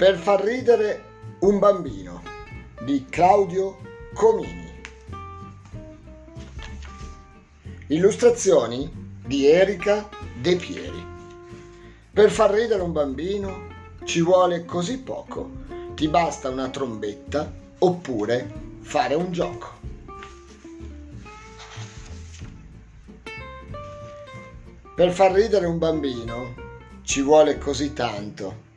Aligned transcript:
Per 0.00 0.16
far 0.16 0.42
ridere 0.42 1.04
un 1.40 1.58
bambino 1.58 2.22
di 2.80 3.04
Claudio 3.10 3.80
Comini. 4.14 4.80
Illustrazioni 7.88 8.90
di 9.26 9.46
Erika 9.46 10.08
De 10.40 10.56
Pieri. 10.56 11.06
Per 12.14 12.30
far 12.30 12.50
ridere 12.50 12.80
un 12.80 12.92
bambino 12.92 13.66
ci 14.04 14.22
vuole 14.22 14.64
così 14.64 14.96
poco. 15.00 15.50
Ti 15.94 16.08
basta 16.08 16.48
una 16.48 16.70
trombetta 16.70 17.52
oppure 17.80 18.50
fare 18.80 19.12
un 19.12 19.30
gioco. 19.32 19.68
Per 24.94 25.12
far 25.12 25.32
ridere 25.32 25.66
un 25.66 25.76
bambino 25.76 26.54
ci 27.02 27.20
vuole 27.20 27.58
così 27.58 27.92
tanto 27.92 28.68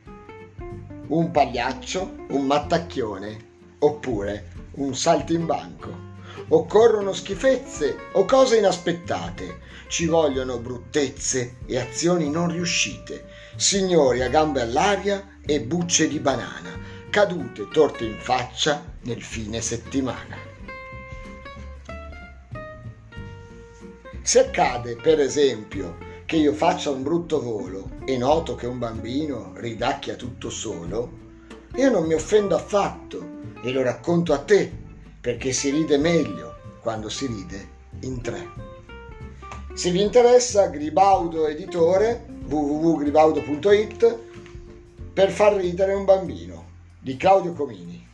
un 1.08 1.30
pagliaccio, 1.30 2.26
un 2.28 2.46
mattacchione 2.46 3.52
oppure 3.78 4.52
un 4.76 4.94
saltimbanco. 4.94 6.12
Occorrono 6.48 7.12
schifezze 7.12 7.96
o 8.12 8.24
cose 8.24 8.58
inaspettate, 8.58 9.60
ci 9.88 10.06
vogliono 10.06 10.58
bruttezze 10.58 11.56
e 11.66 11.78
azioni 11.78 12.30
non 12.30 12.50
riuscite, 12.50 13.26
signori 13.56 14.22
a 14.22 14.28
gambe 14.28 14.60
all'aria 14.60 15.38
e 15.44 15.60
bucce 15.60 16.08
di 16.08 16.18
banana, 16.18 16.70
cadute 17.10 17.68
torte 17.68 18.04
in 18.04 18.18
faccia 18.18 18.84
nel 19.02 19.22
fine 19.22 19.60
settimana. 19.60 20.52
Se 24.22 24.40
accade, 24.40 24.96
per 24.96 25.20
esempio, 25.20 25.98
che 26.26 26.36
io 26.36 26.52
faccia 26.54 26.90
un 26.90 27.02
brutto 27.02 27.40
volo 27.40 27.90
e 28.06 28.16
noto 28.16 28.54
che 28.54 28.66
un 28.66 28.78
bambino 28.78 29.52
ridacchia 29.56 30.14
tutto 30.14 30.48
solo, 30.48 31.22
io 31.76 31.90
non 31.90 32.06
mi 32.06 32.14
offendo 32.14 32.56
affatto 32.56 33.42
e 33.62 33.70
lo 33.72 33.82
racconto 33.82 34.32
a 34.32 34.38
te, 34.38 34.72
perché 35.20 35.52
si 35.52 35.70
ride 35.70 35.98
meglio 35.98 36.56
quando 36.80 37.08
si 37.08 37.26
ride 37.26 37.68
in 38.00 38.22
tre. 38.22 38.72
Se 39.74 39.90
vi 39.90 40.00
interessa, 40.00 40.68
Gribaudo 40.68 41.46
Editore, 41.46 42.24
www.gribaudo.it, 42.46 44.18
per 45.12 45.30
far 45.30 45.54
ridere 45.54 45.92
un 45.94 46.04
bambino, 46.04 46.72
di 47.00 47.16
Claudio 47.16 47.52
Comini. 47.52 48.06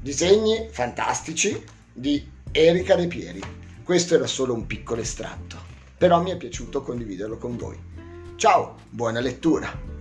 Disegni 0.00 0.68
fantastici 0.70 1.62
di 1.92 2.28
Erika 2.50 2.94
De 2.96 3.06
Pieri. 3.06 3.40
Questo 3.82 4.14
era 4.16 4.26
solo 4.26 4.54
un 4.54 4.66
piccolo 4.66 5.00
estratto 5.00 5.71
però 6.02 6.20
mi 6.20 6.32
è 6.32 6.36
piaciuto 6.36 6.82
condividerlo 6.82 7.38
con 7.38 7.56
voi. 7.56 7.78
Ciao, 8.34 8.74
buona 8.90 9.20
lettura! 9.20 9.91